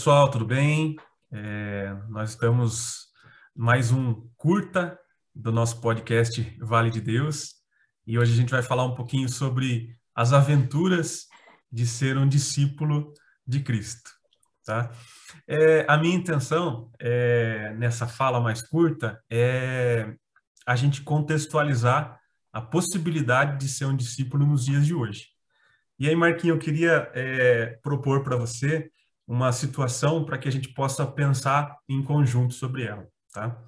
pessoal, 0.00 0.30
tudo 0.30 0.46
bem? 0.46 0.96
É, 1.30 1.94
nós 2.08 2.30
estamos 2.30 3.08
mais 3.54 3.92
um 3.92 4.26
curta 4.34 4.98
do 5.34 5.52
nosso 5.52 5.78
podcast 5.78 6.56
Vale 6.58 6.88
de 6.88 7.02
Deus 7.02 7.56
e 8.06 8.18
hoje 8.18 8.32
a 8.32 8.36
gente 8.36 8.50
vai 8.50 8.62
falar 8.62 8.86
um 8.86 8.94
pouquinho 8.94 9.28
sobre 9.28 9.94
as 10.14 10.32
aventuras 10.32 11.26
de 11.70 11.86
ser 11.86 12.16
um 12.16 12.26
discípulo 12.26 13.12
de 13.46 13.60
Cristo, 13.60 14.10
tá? 14.64 14.90
É, 15.46 15.84
a 15.86 15.98
minha 15.98 16.16
intenção 16.16 16.90
é, 16.98 17.74
nessa 17.74 18.08
fala 18.08 18.40
mais 18.40 18.66
curta 18.66 19.22
é 19.28 20.14
a 20.66 20.76
gente 20.76 21.02
contextualizar 21.02 22.18
a 22.50 22.62
possibilidade 22.62 23.58
de 23.58 23.68
ser 23.68 23.84
um 23.84 23.94
discípulo 23.94 24.46
nos 24.46 24.64
dias 24.64 24.86
de 24.86 24.94
hoje. 24.94 25.26
E 25.98 26.08
aí, 26.08 26.16
Marquinhos, 26.16 26.56
eu 26.56 26.58
queria 26.58 27.12
é, 27.12 27.78
propor 27.82 28.22
para 28.22 28.38
você 28.38 28.90
uma 29.30 29.52
situação 29.52 30.24
para 30.24 30.36
que 30.36 30.48
a 30.48 30.50
gente 30.50 30.70
possa 30.70 31.06
pensar 31.06 31.78
em 31.88 32.02
conjunto 32.02 32.52
sobre 32.52 32.82
ela, 32.82 33.06
tá? 33.32 33.62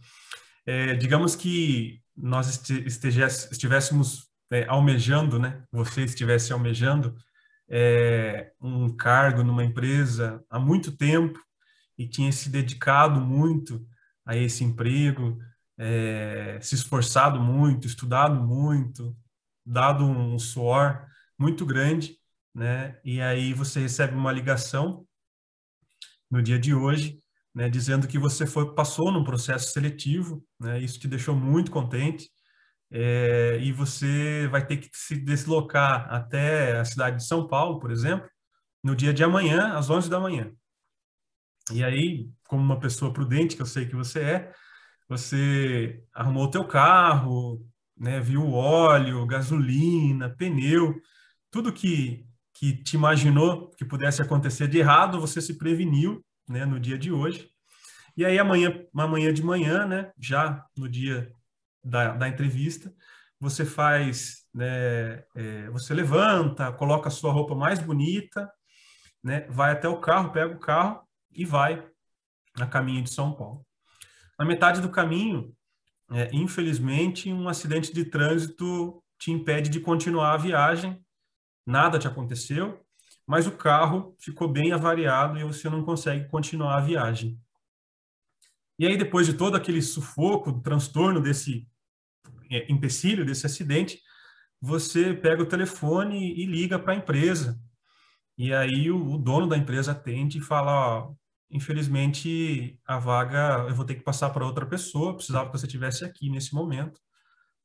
É, 0.66 0.96
digamos 0.96 1.36
que 1.36 2.02
nós 2.16 2.68
estivéssemos 2.68 4.28
é, 4.50 4.66
almejando, 4.66 5.38
né? 5.38 5.62
Você 5.70 6.02
estivesse 6.02 6.52
almejando 6.52 7.14
é, 7.70 8.50
um 8.60 8.90
cargo 8.96 9.44
numa 9.44 9.62
empresa 9.62 10.44
há 10.50 10.58
muito 10.58 10.96
tempo 10.96 11.38
e 11.96 12.08
tinha 12.08 12.32
se 12.32 12.50
dedicado 12.50 13.20
muito 13.20 13.86
a 14.26 14.36
esse 14.36 14.64
emprego, 14.64 15.38
é, 15.78 16.58
se 16.60 16.74
esforçado 16.74 17.38
muito, 17.38 17.86
estudado 17.86 18.34
muito, 18.34 19.16
dado 19.64 20.04
um 20.04 20.36
suor 20.40 21.06
muito 21.38 21.64
grande, 21.64 22.18
né? 22.52 22.98
E 23.04 23.20
aí 23.20 23.54
você 23.54 23.78
recebe 23.78 24.16
uma 24.16 24.32
ligação 24.32 25.06
no 26.32 26.42
dia 26.42 26.58
de 26.58 26.74
hoje, 26.74 27.18
né, 27.54 27.68
dizendo 27.68 28.08
que 28.08 28.18
você 28.18 28.46
foi 28.46 28.74
passou 28.74 29.12
num 29.12 29.24
processo 29.24 29.72
seletivo, 29.72 30.44
né? 30.58 30.80
Isso 30.80 30.98
te 30.98 31.06
deixou 31.06 31.36
muito 31.36 31.70
contente. 31.70 32.30
É, 32.90 33.58
e 33.60 33.72
você 33.72 34.48
vai 34.48 34.66
ter 34.66 34.78
que 34.78 34.88
se 34.92 35.16
deslocar 35.16 36.12
até 36.12 36.78
a 36.78 36.84
cidade 36.84 37.18
de 37.18 37.26
São 37.26 37.46
Paulo, 37.48 37.78
por 37.80 37.90
exemplo, 37.90 38.28
no 38.84 38.96
dia 38.96 39.14
de 39.14 39.24
amanhã, 39.24 39.74
às 39.74 39.90
11 39.90 40.10
da 40.10 40.20
manhã. 40.20 40.52
E 41.70 41.84
aí, 41.84 42.28
como 42.48 42.62
uma 42.62 42.80
pessoa 42.80 43.12
prudente, 43.12 43.56
que 43.56 43.62
eu 43.62 43.66
sei 43.66 43.86
que 43.86 43.94
você 43.96 44.20
é, 44.20 44.52
você 45.08 46.02
arrumou 46.14 46.44
o 46.44 46.50
teu 46.50 46.66
carro, 46.66 47.64
né, 47.96 48.20
viu 48.20 48.52
óleo, 48.52 49.26
gasolina, 49.26 50.30
pneu, 50.30 50.94
tudo 51.50 51.72
que 51.72 52.26
que 52.62 52.72
te 52.72 52.94
imaginou 52.94 53.70
que 53.70 53.84
pudesse 53.84 54.22
acontecer 54.22 54.68
de 54.68 54.78
errado, 54.78 55.20
você 55.20 55.40
se 55.40 55.58
preveniu, 55.58 56.24
né, 56.48 56.64
no 56.64 56.78
dia 56.78 56.96
de 56.96 57.10
hoje. 57.10 57.50
E 58.16 58.24
aí 58.24 58.38
amanhã, 58.38 58.86
amanhã 58.96 59.34
de 59.34 59.42
manhã, 59.42 59.84
né, 59.84 60.12
já 60.16 60.64
no 60.76 60.88
dia 60.88 61.34
da, 61.82 62.12
da 62.12 62.28
entrevista, 62.28 62.94
você 63.40 63.64
faz, 63.64 64.46
né, 64.54 65.24
é, 65.34 65.70
você 65.72 65.92
levanta, 65.92 66.70
coloca 66.70 67.08
a 67.08 67.10
sua 67.10 67.32
roupa 67.32 67.52
mais 67.52 67.80
bonita, 67.80 68.48
né, 69.24 69.40
vai 69.50 69.72
até 69.72 69.88
o 69.88 69.98
carro, 69.98 70.30
pega 70.30 70.54
o 70.54 70.60
carro 70.60 71.02
e 71.32 71.44
vai 71.44 71.84
a 72.60 72.64
caminho 72.64 73.02
de 73.02 73.12
São 73.12 73.32
Paulo. 73.32 73.66
Na 74.38 74.44
metade 74.44 74.80
do 74.80 74.88
caminho, 74.88 75.52
é, 76.12 76.30
infelizmente, 76.32 77.32
um 77.32 77.48
acidente 77.48 77.92
de 77.92 78.04
trânsito 78.04 79.02
te 79.18 79.32
impede 79.32 79.68
de 79.68 79.80
continuar 79.80 80.34
a 80.34 80.36
viagem 80.36 81.04
nada 81.66 81.98
te 81.98 82.06
aconteceu, 82.06 82.80
mas 83.26 83.46
o 83.46 83.52
carro 83.52 84.16
ficou 84.18 84.48
bem 84.48 84.72
avariado 84.72 85.38
e 85.38 85.44
você 85.44 85.68
não 85.70 85.84
consegue 85.84 86.28
continuar 86.28 86.76
a 86.76 86.80
viagem. 86.80 87.38
E 88.78 88.86
aí, 88.86 88.96
depois 88.96 89.26
de 89.26 89.34
todo 89.34 89.56
aquele 89.56 89.80
sufoco, 89.80 90.60
transtorno 90.60 91.20
desse 91.20 91.68
é, 92.50 92.70
empecilho, 92.70 93.24
desse 93.24 93.46
acidente, 93.46 94.00
você 94.60 95.14
pega 95.14 95.42
o 95.42 95.46
telefone 95.46 96.34
e 96.34 96.46
liga 96.46 96.78
para 96.78 96.92
a 96.92 96.96
empresa. 96.96 97.60
E 98.36 98.52
aí 98.54 98.90
o, 98.90 99.14
o, 99.14 99.18
dono 99.18 99.46
da 99.46 99.56
empresa 99.56 99.92
atende 99.92 100.38
e 100.38 100.40
fala, 100.40 100.72
ó, 100.72 101.14
infelizmente 101.50 102.78
a 102.86 102.98
vaga 102.98 103.66
eu 103.68 103.74
vou 103.74 103.84
ter 103.84 103.96
que 103.96 104.02
passar 104.02 104.30
para 104.30 104.46
outra 104.46 104.66
pessoa, 104.66 105.14
precisava 105.14 105.50
que 105.50 105.58
você 105.58 105.66
estivesse 105.66 106.04
aqui 106.04 106.30
nesse 106.30 106.54
momento, 106.54 107.00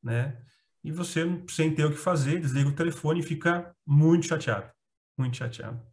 né? 0.04 0.38
E 0.88 0.92
você, 0.92 1.26
sem 1.50 1.76
ter 1.76 1.84
o 1.84 1.92
que 1.92 1.98
fazer, 1.98 2.40
desliga 2.40 2.70
o 2.70 2.76
telefone 2.76 3.20
e 3.20 3.24
fica 3.24 3.76
muito 3.86 4.26
chateado. 4.26 4.72
Muito 5.18 5.36
chateado. 5.36 5.86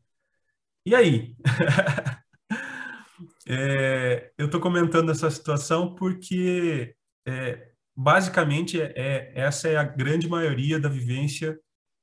E 0.87 0.94
aí? 0.94 1.37
é, 3.44 4.31
eu 4.38 4.47
estou 4.47 4.60
comentando 4.60 5.10
essa 5.10 5.28
situação 5.32 5.97
porque, 5.97 6.94
é, 7.27 7.72
basicamente, 7.97 8.81
é, 8.81 8.93
é, 8.94 9.32
essa 9.34 9.66
é 9.66 9.77
a 9.77 9.82
grande 9.82 10.28
maioria 10.28 10.78
da 10.78 10.88
vivência 10.88 11.59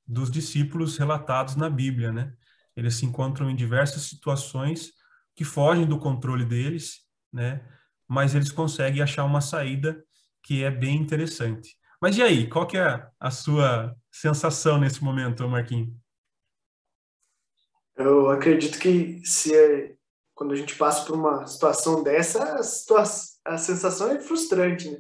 dos 0.06 0.30
discípulos 0.30 0.98
relatados 0.98 1.56
na 1.56 1.70
Bíblia, 1.70 2.12
né? 2.12 2.34
Eles 2.76 2.96
se 2.96 3.06
encontram 3.06 3.50
em 3.50 3.56
diversas 3.56 4.02
situações 4.02 4.92
que 5.34 5.46
fogem 5.46 5.86
do 5.86 5.98
controle 5.98 6.44
deles, 6.44 7.06
né? 7.32 7.66
Mas 8.06 8.36
eles 8.36 8.52
conseguem 8.52 9.02
achar 9.02 9.24
uma 9.24 9.40
saída 9.40 10.04
que 10.44 10.62
é 10.62 10.70
bem 10.70 10.98
interessante. 10.98 11.80
Mas 12.02 12.18
e 12.18 12.24
aí, 12.24 12.50
qual 12.50 12.66
que 12.66 12.78
é 12.78 13.08
a 13.20 13.30
sua 13.30 13.96
sensação 14.12 14.80
nesse 14.80 15.04
momento, 15.04 15.48
Marquinhos? 15.48 15.94
Eu 17.96 18.32
acredito 18.32 18.80
que 18.80 19.22
se 19.24 19.56
é, 19.56 19.94
quando 20.34 20.54
a 20.54 20.56
gente 20.56 20.76
passa 20.76 21.06
por 21.06 21.16
uma 21.16 21.46
situação 21.46 22.02
dessa, 22.02 22.56
a, 22.56 22.64
situação, 22.64 23.40
a 23.46 23.58
sensação 23.60 24.12
é 24.12 24.20
frustrante, 24.20 24.90
né? 24.90 24.98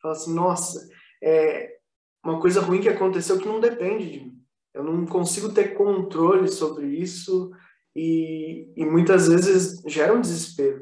Fala 0.00 0.14
assim, 0.14 0.34
nossa, 0.34 0.88
é 1.22 1.76
uma 2.24 2.40
coisa 2.40 2.62
ruim 2.62 2.80
que 2.80 2.88
aconteceu 2.88 3.38
que 3.38 3.46
não 3.46 3.60
depende 3.60 4.10
de 4.10 4.20
mim. 4.20 4.42
Eu 4.72 4.84
não 4.84 5.04
consigo 5.04 5.52
ter 5.52 5.74
controle 5.74 6.48
sobre 6.48 6.86
isso 6.86 7.50
e, 7.94 8.72
e 8.74 8.86
muitas 8.86 9.28
vezes 9.28 9.82
gera 9.86 10.14
um 10.14 10.20
desespero. 10.20 10.80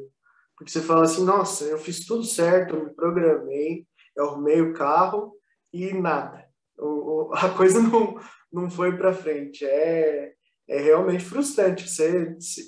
Porque 0.56 0.71
você 0.71 0.81
fala 0.81 1.03
assim, 1.03 1.25
nossa, 1.25 1.65
eu 1.65 1.78
fiz 1.78 2.06
tudo 2.06 2.22
certo, 2.22 2.76
eu 2.76 2.84
me 2.84 2.94
programei, 2.94 3.84
eu 4.16 4.28
arrumei 4.28 4.60
o 4.60 4.72
carro, 4.72 5.37
e 5.84 5.92
nada. 5.92 6.47
O, 6.78 7.31
a 7.34 7.50
coisa 7.50 7.81
não, 7.81 8.19
não 8.53 8.70
foi 8.70 8.97
para 8.97 9.12
frente. 9.12 9.64
É, 9.64 10.32
é 10.69 10.81
realmente 10.81 11.25
frustrante. 11.25 11.88
Você, 11.88 12.37
se, 12.41 12.62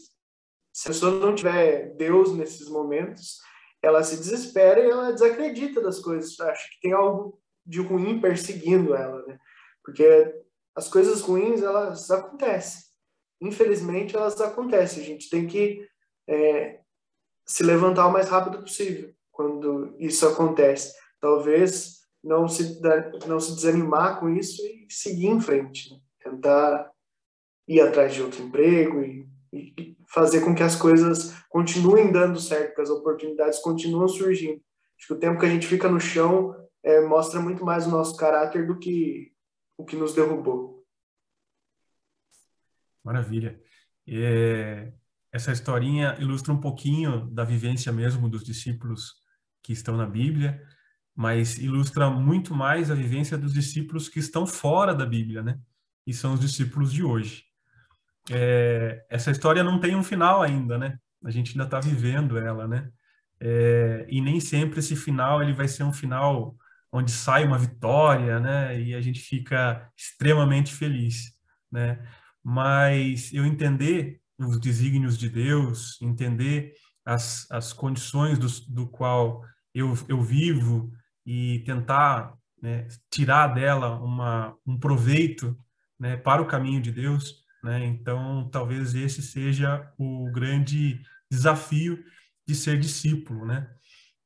se 0.73 0.89
a 0.89 0.91
pessoa 0.91 1.19
não 1.19 1.35
tiver 1.35 1.95
Deus 1.97 2.35
nesses 2.35 2.69
momentos, 2.69 3.39
ela 3.83 4.03
se 4.03 4.17
desespera 4.17 4.81
e 4.81 4.91
ela 4.91 5.13
desacredita 5.13 5.81
das 5.81 5.99
coisas. 6.01 6.39
Acha 6.41 6.69
que 6.71 6.81
tem 6.81 6.93
algo 6.93 7.41
de 7.65 7.81
ruim 7.81 8.21
perseguindo 8.21 8.95
ela, 8.95 9.25
né? 9.27 9.39
Porque 9.85 10.35
as 10.75 10.89
coisas 10.89 11.21
ruins, 11.21 11.63
elas 11.63 12.11
acontecem. 12.11 12.83
Infelizmente, 13.41 14.17
elas 14.17 14.41
acontecem. 14.41 15.03
A 15.03 15.07
gente 15.07 15.29
tem 15.29 15.47
que 15.47 15.87
é, 16.29 16.81
se 17.47 17.63
levantar 17.63 18.07
o 18.07 18.13
mais 18.13 18.29
rápido 18.29 18.61
possível 18.63 19.13
quando 19.31 19.95
isso 19.99 20.27
acontece. 20.27 20.95
Talvez 21.21 21.98
não 22.23 22.49
se, 22.49 22.81
não 23.27 23.39
se 23.39 23.55
desanimar 23.55 24.19
com 24.19 24.29
isso 24.29 24.63
e 24.63 24.87
seguir 24.91 25.27
em 25.27 25.41
frente. 25.41 25.91
Né? 25.91 26.01
Tentar 26.23 26.91
ir 27.67 27.81
atrás 27.81 28.15
de 28.15 28.23
outro 28.23 28.43
emprego 28.43 29.03
e, 29.03 29.29
e, 29.53 29.97
fazer 30.09 30.41
com 30.41 30.55
que 30.55 30.63
as 30.63 30.75
coisas 30.75 31.35
continuem 31.49 32.11
dando 32.11 32.41
certo, 32.41 32.75
que 32.75 32.81
as 32.81 32.91
oportunidades 32.91 33.59
continuam 33.59 34.09
surgindo. 34.09 34.61
Acho 34.99 35.09
que 35.09 35.15
o 35.15 35.19
tempo 35.19 35.39
que 35.39 35.47
a 35.47 35.51
gente 35.51 35.67
fica 35.67 35.89
no 35.89 36.01
chão 36.01 36.55
é, 36.83 37.01
mostra 37.01 37.41
muito 37.41 37.65
mais 37.65 37.87
o 37.87 37.91
nosso 37.91 38.17
caráter 38.17 38.67
do 38.67 38.79
que 38.79 39.33
o 39.77 39.85
que 39.85 39.95
nos 39.95 40.13
derrubou. 40.13 40.85
Maravilha. 43.05 43.61
É, 44.09 44.93
essa 45.31 45.53
historinha 45.53 46.17
ilustra 46.19 46.53
um 46.53 46.61
pouquinho 46.61 47.27
da 47.31 47.45
vivência 47.45 47.93
mesmo 47.93 48.29
dos 48.29 48.43
discípulos 48.43 49.15
que 49.63 49.73
estão 49.73 49.97
na 49.97 50.07
Bíblia 50.07 50.61
mas 51.19 51.59
ilustra 51.59 52.09
muito 52.09 52.55
mais 52.55 52.93
a 52.93 52.95
vivência 52.95 53.37
dos 53.37 53.53
discípulos 53.53 54.09
que 54.09 54.21
estão 54.21 54.47
fora 54.47 54.95
da 54.95 55.05
Bíblia, 55.05 55.43
né? 55.43 55.59
E 56.07 56.15
são 56.15 56.35
os 56.35 56.39
discípulos 56.39 56.93
de 56.93 57.03
hoje. 57.03 57.43
É, 58.31 59.05
essa 59.11 59.33
história 59.33 59.65
não 59.65 59.81
tem 59.81 59.97
um 59.97 60.05
final 60.05 60.41
ainda, 60.41 60.79
né? 60.79 60.97
A 61.25 61.33
gente 61.33 61.51
ainda 61.51 61.65
está 61.65 61.81
vivendo 61.81 62.39
ela, 62.39 62.69
né? 62.69 62.89
É, 63.41 64.07
e 64.09 64.21
nem 64.21 64.39
sempre 64.39 64.79
esse 64.79 64.95
final 64.95 65.43
ele 65.43 65.53
vai 65.53 65.67
ser 65.67 65.83
um 65.83 65.93
final 65.93 66.55
onde 66.93 67.11
sai 67.11 67.45
uma 67.45 67.59
vitória, 67.59 68.39
né? 68.39 68.81
E 68.81 68.95
a 68.95 69.01
gente 69.01 69.19
fica 69.19 69.91
extremamente 69.97 70.73
feliz, 70.73 71.33
né? 71.69 71.99
Mas 72.45 73.35
eu 73.35 73.45
entender 73.45 74.21
os 74.39 74.61
desígnios 74.61 75.19
de 75.19 75.29
Deus, 75.29 76.01
entender 76.01 76.75
as, 77.05 77.45
as 77.51 77.73
condições 77.73 78.39
do, 78.39 78.47
do 78.73 78.87
qual 78.87 79.43
eu, 79.75 79.99
eu 80.09 80.23
vivo, 80.23 80.93
e 81.31 81.59
tentar 81.59 82.33
né, 82.63 82.89
tirar 83.11 83.49
dela 83.49 84.01
uma, 84.01 84.57
um 84.67 84.79
proveito 84.79 85.55
né, 86.01 86.17
para 86.17 86.41
o 86.41 86.47
caminho 86.47 86.81
de 86.81 86.91
Deus. 86.91 87.45
Né? 87.63 87.85
Então, 87.85 88.49
talvez 88.51 88.95
esse 88.95 89.21
seja 89.21 89.93
o 89.99 90.31
grande 90.33 91.03
desafio 91.31 92.03
de 92.47 92.55
ser 92.55 92.81
discípulo, 92.81 93.45
né? 93.45 93.69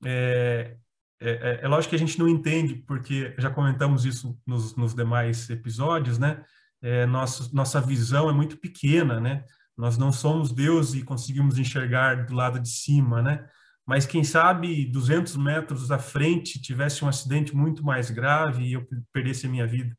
É, 0.04 0.76
é, 1.20 1.31
é, 1.31 1.60
é, 1.62 1.69
lógico 1.69 1.90
que 1.90 1.96
a 1.96 1.99
gente 1.99 2.16
não 2.20 2.28
entende, 2.28 2.76
porque 2.87 3.34
já 3.37 3.50
comentamos 3.50 4.05
isso 4.05 4.38
nos, 4.46 4.76
nos 4.76 4.94
demais 4.94 5.50
episódios, 5.50 6.20
né? 6.20 6.44
É, 6.81 7.05
nossa, 7.05 7.50
nossa 7.52 7.81
visão 7.81 8.31
é 8.31 8.32
muito 8.32 8.56
pequena, 8.58 9.19
né? 9.19 9.44
Nós 9.76 9.98
não 9.98 10.12
somos 10.12 10.52
Deus 10.52 10.94
e 10.94 11.02
conseguimos 11.02 11.58
enxergar 11.58 12.26
do 12.26 12.34
lado 12.34 12.60
de 12.60 12.69
cima, 12.69 13.20
né? 13.20 13.44
Mas 13.87 14.06
quem 14.06 14.23
sabe 14.23 14.87
200 14.87 15.37
metros 15.37 15.90
à 15.90 15.99
frente 15.99 16.61
tivesse 16.61 17.05
um 17.05 17.08
acidente 17.08 17.55
muito 17.55 17.84
mais 17.84 18.11
grave 18.11 18.64
e 18.64 18.73
eu 18.75 18.87
perdesse 19.12 19.46
a 19.46 19.50
minha 19.50 19.67
vida. 19.67 19.96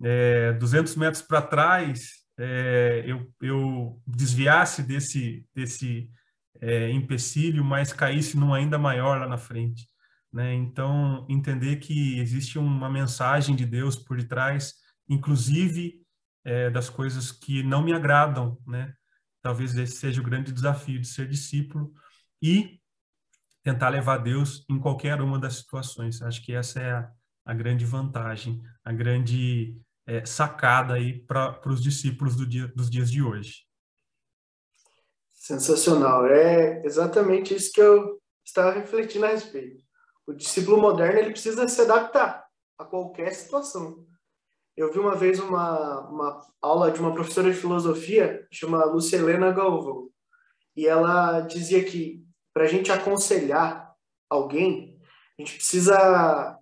É, 0.00 0.52
200 0.54 0.96
metros 0.96 1.22
para 1.22 1.42
trás, 1.42 2.22
é, 2.38 3.04
eu, 3.06 3.28
eu 3.40 4.00
desviasse 4.06 4.82
desse, 4.82 5.46
desse 5.54 6.08
é, 6.60 6.90
empecilho, 6.90 7.64
mas 7.64 7.92
caísse 7.92 8.36
num 8.36 8.54
ainda 8.54 8.78
maior 8.78 9.18
lá 9.20 9.28
na 9.28 9.38
frente. 9.38 9.88
Né? 10.32 10.54
Então, 10.54 11.26
entender 11.28 11.76
que 11.76 12.18
existe 12.18 12.58
uma 12.58 12.88
mensagem 12.88 13.54
de 13.54 13.66
Deus 13.66 13.96
por 13.96 14.16
detrás, 14.16 14.74
inclusive 15.08 16.00
é, 16.44 16.70
das 16.70 16.88
coisas 16.88 17.30
que 17.30 17.62
não 17.62 17.82
me 17.82 17.92
agradam, 17.92 18.58
né? 18.66 18.94
Talvez 19.42 19.76
esse 19.76 19.96
seja 19.96 20.20
o 20.20 20.24
grande 20.24 20.52
desafio 20.52 21.00
de 21.00 21.06
ser 21.06 21.28
discípulo 21.28 21.92
e 22.40 22.80
tentar 23.62 23.88
levar 23.88 24.18
Deus 24.18 24.64
em 24.68 24.78
qualquer 24.78 25.20
uma 25.20 25.38
das 25.38 25.56
situações. 25.56 26.20
Acho 26.20 26.44
que 26.44 26.52
essa 26.52 26.80
é 26.80 26.92
a, 26.92 27.10
a 27.46 27.54
grande 27.54 27.84
vantagem, 27.84 28.62
a 28.84 28.92
grande 28.92 29.76
é, 30.06 30.24
sacada 30.24 30.94
aí 30.94 31.20
para 31.24 31.60
os 31.66 31.82
discípulos 31.82 32.36
do 32.36 32.46
dia, 32.46 32.68
dos 32.68 32.90
dias 32.90 33.10
de 33.10 33.22
hoje. 33.22 33.64
Sensacional. 35.32 36.26
É 36.26 36.84
exatamente 36.84 37.54
isso 37.54 37.72
que 37.72 37.80
eu 37.80 38.20
estava 38.44 38.72
refletindo 38.72 39.26
a 39.26 39.28
respeito. 39.28 39.82
O 40.26 40.32
discípulo 40.32 40.80
moderno 40.80 41.18
ele 41.18 41.30
precisa 41.30 41.66
se 41.66 41.80
adaptar 41.80 42.44
a 42.78 42.84
qualquer 42.84 43.32
situação. 43.32 44.06
Eu 44.76 44.92
vi 44.92 44.98
uma 44.98 45.14
vez 45.14 45.38
uma, 45.38 46.08
uma 46.08 46.40
aula 46.60 46.90
de 46.90 47.00
uma 47.00 47.12
professora 47.12 47.52
de 47.52 47.58
filosofia, 47.58 48.46
chama 48.50 48.84
Lucelena 48.84 49.52
Galvão, 49.52 50.08
e 50.74 50.86
ela 50.86 51.40
dizia 51.40 51.84
que 51.84 52.24
para 52.52 52.64
a 52.64 52.68
gente 52.68 52.92
aconselhar 52.92 53.94
alguém, 54.28 54.98
a 55.38 55.42
gente 55.42 55.56
precisa 55.56 56.58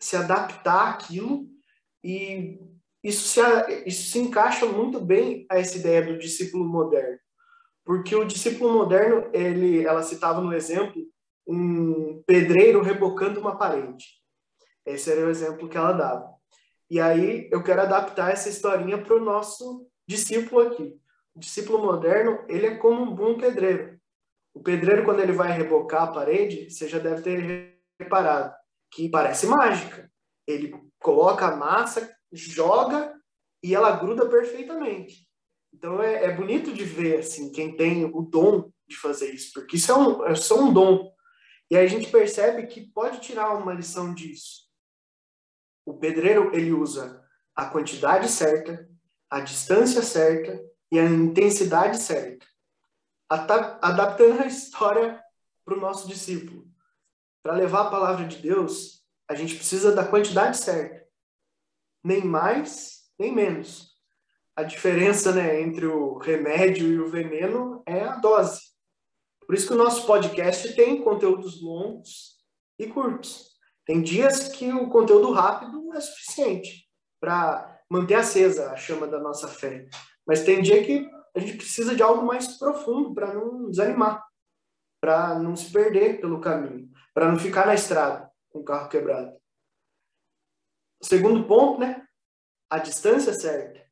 se 0.00 0.16
adaptar 0.16 0.90
àquilo 0.90 1.46
e 2.02 2.58
isso 3.02 3.28
se, 3.28 3.40
isso 3.86 4.10
se 4.10 4.18
encaixa 4.18 4.66
muito 4.66 5.00
bem 5.00 5.46
a 5.50 5.58
essa 5.58 5.76
ideia 5.76 6.04
do 6.04 6.18
discípulo 6.18 6.64
moderno. 6.64 7.18
Porque 7.84 8.14
o 8.14 8.24
discípulo 8.24 8.72
moderno, 8.72 9.28
ele, 9.32 9.84
ela 9.84 10.02
citava 10.02 10.40
no 10.40 10.52
exemplo 10.52 11.02
um 11.46 12.22
pedreiro 12.26 12.80
rebocando 12.80 13.40
uma 13.40 13.58
parede. 13.58 14.06
Esse 14.86 15.10
era 15.10 15.26
o 15.26 15.30
exemplo 15.30 15.68
que 15.68 15.76
ela 15.76 15.92
dava. 15.92 16.32
E 16.88 17.00
aí 17.00 17.48
eu 17.50 17.62
quero 17.62 17.82
adaptar 17.82 18.32
essa 18.32 18.48
historinha 18.48 18.98
para 18.98 19.16
o 19.16 19.24
nosso 19.24 19.86
discípulo 20.06 20.60
aqui. 20.60 20.96
O 21.34 21.40
discípulo 21.40 21.84
moderno, 21.84 22.44
ele 22.48 22.66
é 22.66 22.76
como 22.76 23.02
um 23.02 23.14
bom 23.14 23.36
pedreiro. 23.36 23.98
O 24.54 24.62
pedreiro, 24.62 25.04
quando 25.04 25.20
ele 25.20 25.32
vai 25.32 25.52
rebocar 25.52 26.02
a 26.04 26.12
parede, 26.12 26.70
você 26.70 26.88
já 26.88 26.98
deve 26.98 27.22
ter 27.22 27.78
reparado 27.98 28.54
que 28.90 29.08
parece 29.08 29.46
mágica. 29.46 30.10
Ele 30.46 30.74
coloca 30.98 31.46
a 31.46 31.56
massa, 31.56 32.14
joga 32.30 33.14
e 33.62 33.74
ela 33.74 33.96
gruda 33.96 34.28
perfeitamente. 34.28 35.26
Então 35.72 36.02
é, 36.02 36.24
é, 36.24 36.32
bonito 36.32 36.72
de 36.72 36.84
ver 36.84 37.20
assim 37.20 37.50
quem 37.50 37.74
tem 37.76 38.04
o 38.04 38.20
dom 38.22 38.70
de 38.86 38.96
fazer 38.96 39.32
isso, 39.32 39.52
porque 39.54 39.76
isso 39.76 39.90
é, 39.90 39.96
um, 39.96 40.26
é 40.26 40.34
só 40.34 40.60
um 40.60 40.72
dom. 40.72 41.10
E 41.70 41.76
a 41.76 41.86
gente 41.86 42.10
percebe 42.10 42.66
que 42.66 42.92
pode 42.92 43.20
tirar 43.20 43.56
uma 43.56 43.72
lição 43.72 44.12
disso. 44.12 44.68
O 45.86 45.94
pedreiro 45.94 46.54
ele 46.54 46.72
usa 46.72 47.24
a 47.56 47.64
quantidade 47.64 48.28
certa, 48.28 48.86
a 49.30 49.40
distância 49.40 50.02
certa 50.02 50.62
e 50.92 50.98
a 50.98 51.04
intensidade 51.04 51.98
certa, 51.98 52.46
adaptando 53.34 54.42
a 54.42 54.46
história 54.46 55.22
para 55.64 55.76
o 55.76 55.80
nosso 55.80 56.08
discípulo. 56.08 56.66
Para 57.42 57.54
levar 57.54 57.82
a 57.82 57.90
palavra 57.90 58.26
de 58.26 58.36
Deus, 58.36 59.04
a 59.28 59.34
gente 59.34 59.56
precisa 59.56 59.94
da 59.94 60.04
quantidade 60.04 60.56
certa, 60.56 61.06
nem 62.04 62.22
mais 62.24 63.02
nem 63.18 63.32
menos 63.32 63.92
a 64.54 64.62
diferença 64.62 65.32
né, 65.32 65.60
entre 65.60 65.86
o 65.86 66.18
remédio 66.18 66.86
e 66.88 67.00
o 67.00 67.08
veneno 67.08 67.82
é 67.86 68.00
a 68.02 68.16
dose. 68.16 68.60
Por 69.46 69.54
isso 69.54 69.66
que 69.66 69.72
o 69.72 69.78
nosso 69.78 70.06
podcast 70.06 70.74
tem 70.74 71.02
conteúdos 71.02 71.62
longos 71.62 72.36
e 72.78 72.86
curtos. 72.86 73.52
Tem 73.86 74.02
dias 74.02 74.48
que 74.48 74.72
o 74.72 74.88
conteúdo 74.88 75.32
rápido 75.32 75.92
é 75.94 76.00
suficiente 76.00 76.86
para 77.20 77.80
manter 77.90 78.14
acesa 78.14 78.70
a 78.70 78.76
chama 78.76 79.06
da 79.06 79.18
nossa 79.18 79.48
fé. 79.48 79.86
Mas 80.26 80.44
tem 80.44 80.62
dia 80.62 80.84
que 80.84 81.08
a 81.34 81.40
gente 81.40 81.56
precisa 81.56 81.94
de 81.94 82.02
algo 82.02 82.26
mais 82.26 82.58
profundo 82.58 83.14
para 83.14 83.32
não 83.32 83.70
desanimar, 83.70 84.24
para 85.00 85.38
não 85.38 85.56
se 85.56 85.72
perder 85.72 86.20
pelo 86.20 86.40
caminho, 86.40 86.90
para 87.14 87.30
não 87.30 87.38
ficar 87.38 87.66
na 87.66 87.74
estrada 87.74 88.30
com 88.50 88.60
o 88.60 88.64
carro 88.64 88.88
quebrado. 88.88 89.36
Segundo 91.02 91.46
ponto, 91.46 91.80
né? 91.80 92.06
A 92.70 92.78
distância 92.78 93.32
certa 93.32 93.82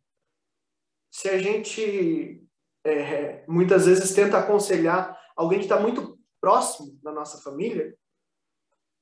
se 1.10 1.28
a 1.28 1.38
gente 1.38 2.42
é, 2.84 3.44
muitas 3.46 3.86
vezes 3.86 4.14
tenta 4.14 4.38
aconselhar 4.38 5.18
alguém 5.36 5.58
que 5.58 5.64
está 5.64 5.78
muito 5.78 6.18
próximo 6.40 6.98
da 7.02 7.12
nossa 7.12 7.42
família, 7.42 7.94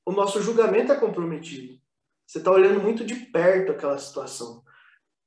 o 0.05 0.11
nosso 0.11 0.41
julgamento 0.41 0.91
é 0.91 0.99
comprometido. 0.99 1.79
Você 2.25 2.39
está 2.39 2.51
olhando 2.51 2.81
muito 2.81 3.05
de 3.05 3.15
perto 3.15 3.71
aquela 3.71 3.97
situação. 3.97 4.63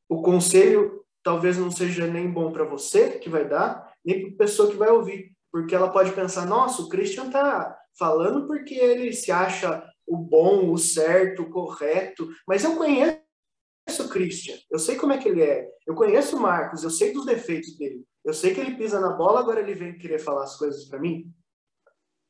O 0.09 0.23
conselho 0.23 1.02
talvez 1.23 1.57
não 1.59 1.71
seja 1.71 2.07
nem 2.07 2.31
bom 2.31 2.53
para 2.53 2.65
você 2.65 3.19
que 3.19 3.29
vai 3.29 3.49
dar, 3.49 3.93
nem 4.05 4.21
para 4.23 4.35
a 4.35 4.47
pessoa 4.47 4.71
que 4.71 4.77
vai 4.77 4.91
ouvir, 4.91 5.33
porque 5.51 5.75
ela 5.75 5.91
pode 5.91 6.13
pensar: 6.13 6.47
nossa, 6.47 6.83
o 6.83 6.89
Christian 6.89 7.27
está 7.27 7.79
falando 7.99 8.47
porque 8.47 8.75
ele 8.75 9.13
se 9.13 9.31
acha 9.31 9.85
o 10.07 10.17
bom, 10.17 10.71
o 10.71 10.79
certo, 10.79 11.43
o 11.43 11.51
correto, 11.51 12.29
mas 12.47 12.65
eu 12.65 12.77
conheço 12.77 13.21
o 14.01 14.09
Christian, 14.09 14.57
eu 14.71 14.79
sei 14.79 14.97
como 14.97 15.13
é 15.13 15.19
que 15.19 15.29
ele 15.29 15.43
é, 15.43 15.69
eu 15.87 15.95
conheço 15.95 16.37
o 16.37 16.41
Marcos, 16.41 16.83
eu 16.83 16.91
sei 16.91 17.13
dos 17.13 17.25
defeitos 17.25 17.77
dele, 17.77 18.05
eu 18.25 18.35
sei 18.35 18.55
que 18.55 18.61
ele 18.61 18.77
pisa 18.77 19.01
na 19.01 19.11
bola, 19.11 19.41
agora 19.41 19.61
ele 19.61 19.75
vem 19.75 19.99
querer 19.99 20.19
falar 20.19 20.45
as 20.45 20.57
coisas 20.57 20.85
para 20.85 20.99
mim. 20.99 21.33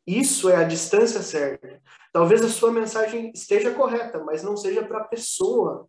Isso 0.05 0.51
é 0.51 0.57
a 0.57 0.65
distância 0.65 1.23
certa. 1.23 1.81
Talvez 2.13 2.43
a 2.43 2.49
sua 2.49 2.73
mensagem 2.73 3.31
esteja 3.33 3.73
correta, 3.73 4.19
mas 4.25 4.43
não 4.43 4.57
seja 4.57 4.85
para 4.85 4.99
a 4.99 5.05
pessoa 5.05 5.89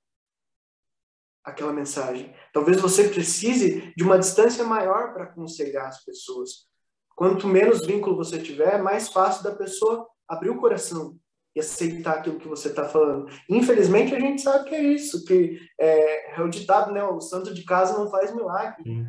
aquela 1.44 1.74
mensagem. 1.74 2.34
Talvez 2.54 2.80
você 2.80 3.10
precise 3.10 3.94
de 3.96 4.04
uma 4.04 4.18
distância 4.18 4.64
maior 4.64 5.14
para 5.14 5.26
aconselhar 5.26 5.88
as 5.88 6.04
pessoas. 6.04 6.68
Quanto 7.16 7.48
menos 7.48 7.86
vínculo 7.86 8.16
você 8.16 8.40
tiver, 8.40 8.82
mais 8.82 9.10
fácil 9.10 9.44
da 9.44 9.54
pessoa 9.54 10.08
abrir 10.28 10.50
o 10.50 10.60
coração 10.60 11.18
e 11.56 11.60
aceitar 11.60 12.18
aquilo 12.18 12.40
que 12.40 12.48
você 12.48 12.70
está 12.70 12.86
falando. 12.86 13.30
Infelizmente, 13.50 14.16
a 14.16 14.20
gente 14.20 14.42
sabe 14.42 14.70
que 14.70 14.76
é 14.76 14.82
isso, 14.82 15.24
que 15.26 15.60
é, 15.80 16.36
é, 16.36 16.42
o 16.42 16.50
ditado, 16.50 16.92
né? 16.92 17.04
O 17.04 17.22
santo 17.22 17.54
de 17.54 17.64
casa 17.64 17.98
não 17.98 18.10
faz 18.10 18.34
milagre. 18.34 18.82
Sim. 18.84 19.06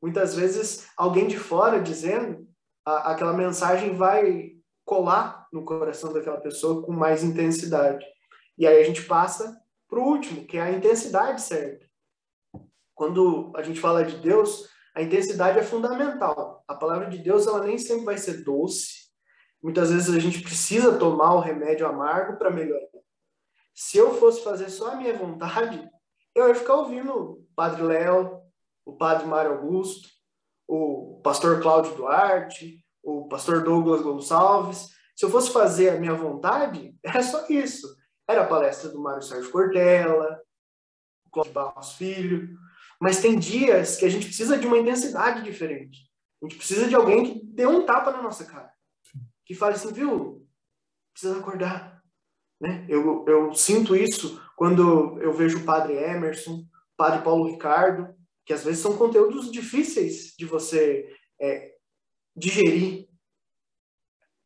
Muitas 0.00 0.34
vezes, 0.34 0.86
alguém 0.96 1.26
de 1.26 1.38
fora 1.38 1.80
dizendo, 1.80 2.46
a, 2.84 3.12
aquela 3.12 3.32
mensagem 3.32 3.94
vai 3.94 4.52
colar 4.84 5.48
no 5.52 5.64
coração 5.64 6.12
daquela 6.12 6.40
pessoa 6.40 6.82
com 6.82 6.92
mais 6.92 7.24
intensidade. 7.24 8.04
E 8.56 8.66
aí 8.66 8.80
a 8.80 8.84
gente 8.84 9.02
passa 9.02 9.60
para 9.92 10.00
o 10.00 10.08
último, 10.08 10.46
que 10.46 10.56
é 10.56 10.62
a 10.62 10.72
intensidade 10.72 11.42
certa. 11.42 11.86
Quando 12.94 13.52
a 13.54 13.62
gente 13.62 13.78
fala 13.78 14.02
de 14.02 14.16
Deus, 14.16 14.66
a 14.94 15.02
intensidade 15.02 15.58
é 15.58 15.62
fundamental. 15.62 16.64
A 16.66 16.74
palavra 16.74 17.10
de 17.10 17.18
Deus, 17.18 17.46
ela 17.46 17.62
nem 17.62 17.76
sempre 17.76 18.06
vai 18.06 18.16
ser 18.16 18.42
doce, 18.42 19.02
Muitas 19.62 19.92
vezes 19.92 20.12
a 20.12 20.18
gente 20.18 20.42
precisa 20.42 20.98
tomar 20.98 21.34
o 21.34 21.40
remédio 21.40 21.86
amargo 21.86 22.36
para 22.36 22.50
melhorar. 22.50 22.88
Se 23.72 23.96
eu 23.96 24.12
fosse 24.14 24.42
fazer 24.42 24.68
só 24.68 24.90
a 24.90 24.96
minha 24.96 25.16
vontade, 25.16 25.88
eu 26.34 26.48
ia 26.48 26.54
ficar 26.54 26.74
ouvindo 26.74 27.14
o 27.14 27.46
Padre 27.54 27.82
Léo, 27.82 28.42
o 28.84 28.96
Padre 28.96 29.26
Mário 29.26 29.52
Augusto, 29.52 30.08
o 30.66 31.20
Pastor 31.22 31.62
Cláudio 31.62 31.94
Duarte, 31.94 32.84
o 33.04 33.28
Pastor 33.28 33.62
Douglas 33.62 34.02
Gonçalves. 34.02 34.88
Se 35.14 35.24
eu 35.24 35.30
fosse 35.30 35.52
fazer 35.52 35.90
a 35.90 36.00
minha 36.00 36.14
vontade, 36.14 36.96
era 37.04 37.22
só 37.22 37.46
isso. 37.48 37.86
Era 38.28 38.42
a 38.42 38.46
palestra 38.46 38.90
do 38.90 39.00
Mário 39.00 39.22
Sérgio 39.22 39.50
Cortella, 39.50 40.40
o 41.26 41.30
Cláudio 41.30 41.52
Barros 41.52 41.92
Filho. 41.92 42.56
Mas 43.00 43.20
tem 43.20 43.38
dias 43.38 43.96
que 43.96 44.04
a 44.04 44.08
gente 44.08 44.26
precisa 44.26 44.56
de 44.56 44.66
uma 44.66 44.78
intensidade 44.78 45.42
diferente. 45.42 46.10
A 46.40 46.46
gente 46.46 46.56
precisa 46.56 46.88
de 46.88 46.94
alguém 46.94 47.24
que 47.24 47.44
dê 47.46 47.66
um 47.66 47.84
tapa 47.84 48.12
na 48.12 48.22
nossa 48.22 48.44
cara 48.44 48.72
que 49.52 49.54
fala 49.54 49.74
assim, 49.74 49.92
viu, 49.92 50.46
precisa 51.12 51.38
acordar. 51.38 52.02
Né? 52.60 52.86
Eu, 52.88 53.24
eu 53.26 53.54
sinto 53.54 53.94
isso 53.96 54.40
quando 54.56 55.20
eu 55.20 55.32
vejo 55.32 55.58
o 55.58 55.64
padre 55.64 55.94
Emerson, 55.94 56.52
o 56.54 56.66
padre 56.96 57.22
Paulo 57.22 57.50
Ricardo, 57.50 58.14
que 58.44 58.52
às 58.52 58.64
vezes 58.64 58.80
são 58.80 58.96
conteúdos 58.96 59.50
difíceis 59.50 60.34
de 60.38 60.44
você 60.46 61.14
é, 61.40 61.74
digerir, 62.36 63.08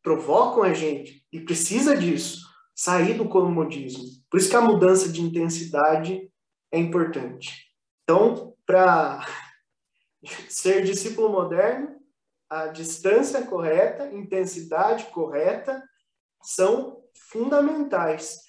provocam 0.03 0.63
a 0.63 0.73
gente 0.73 1.25
e 1.31 1.39
precisa 1.39 1.95
disso, 1.95 2.46
sair 2.77 3.15
do 3.15 3.27
comodismo. 3.27 4.03
Por 4.29 4.39
isso 4.39 4.51
que 4.51 4.55
a 4.55 4.61
mudança 4.61 5.11
de 5.11 5.19
intensidade 5.19 6.31
é 6.71 6.77
importante. 6.77 7.65
Então, 8.03 8.53
para 8.67 9.25
ser 10.47 10.83
discípulo 10.83 11.29
moderno, 11.29 11.97
a 12.47 12.67
distância 12.67 13.41
correta, 13.45 14.13
intensidade 14.13 15.05
correta 15.05 15.83
são 16.43 17.01
fundamentais 17.15 18.41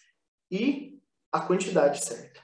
e 0.51 1.01
a 1.33 1.41
quantidade 1.41 2.05
certa. 2.05 2.41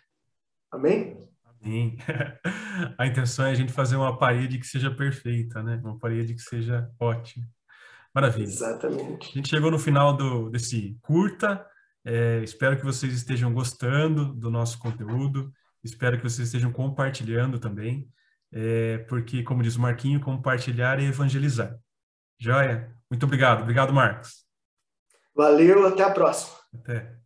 Amém? 0.73 1.23
Amém. 1.63 1.97
A 2.99 3.07
intenção 3.07 3.47
é 3.47 3.53
a 3.53 3.55
gente 3.55 3.73
fazer 3.73 3.97
uma 3.97 4.19
parede 4.19 4.59
que 4.59 4.67
seja 4.67 4.91
perfeita, 4.91 5.63
né? 5.63 5.81
Uma 5.83 5.97
parede 5.97 6.35
que 6.35 6.43
seja 6.43 6.91
ótima. 7.01 7.47
Maravilha. 8.13 8.45
Exatamente. 8.45 9.31
A 9.31 9.33
gente 9.35 9.49
chegou 9.49 9.71
no 9.71 9.79
final 9.79 10.17
do, 10.17 10.51
desse 10.51 10.99
curta. 11.01 11.65
É, 12.05 12.43
espero 12.43 12.77
que 12.77 12.85
vocês 12.85 13.13
estejam 13.13 13.53
gostando 13.53 14.35
do 14.35 14.51
nosso 14.51 14.79
conteúdo. 14.79 15.53
Espero 15.83 16.17
que 16.17 16.23
vocês 16.23 16.49
estejam 16.49 16.73
compartilhando 16.73 17.59
também, 17.59 18.09
é, 18.53 18.99
porque, 19.09 19.43
como 19.43 19.63
diz 19.63 19.77
o 19.77 19.81
Marquinho, 19.81 20.21
compartilhar 20.21 21.01
e 21.01 21.07
evangelizar. 21.07 21.79
Joia? 22.39 22.95
Muito 23.11 23.25
obrigado. 23.25 23.63
Obrigado, 23.63 23.93
Marcos. 23.93 24.45
Valeu, 25.35 25.87
até 25.87 26.03
a 26.03 26.11
próxima. 26.11 26.57
Até. 26.75 27.24